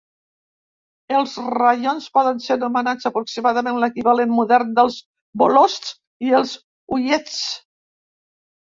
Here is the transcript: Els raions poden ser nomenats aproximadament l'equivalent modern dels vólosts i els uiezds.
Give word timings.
Els 1.17 1.35
raions 1.55 2.07
poden 2.19 2.41
ser 2.47 2.57
nomenats 2.65 3.09
aproximadament 3.11 3.79
l'equivalent 3.85 4.35
modern 4.41 4.73
dels 4.81 4.99
vólosts 5.45 5.97
i 6.31 6.37
els 6.41 6.59
uiezds. 6.99 7.41